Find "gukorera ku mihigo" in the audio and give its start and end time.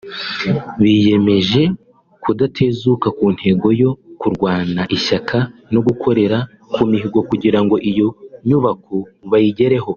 5.87-7.19